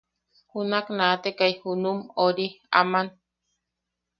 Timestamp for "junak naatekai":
0.51-1.51